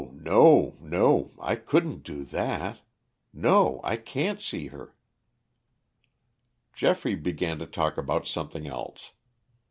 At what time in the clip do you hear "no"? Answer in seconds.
0.15-0.77, 0.79-1.29, 3.31-3.79